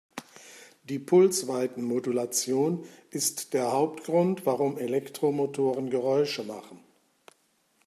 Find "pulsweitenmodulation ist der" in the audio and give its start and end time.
0.97-3.71